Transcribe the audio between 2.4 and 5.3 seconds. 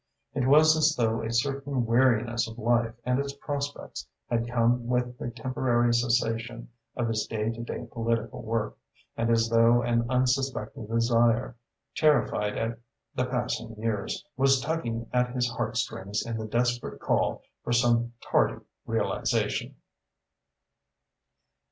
of life and its prospects had come with the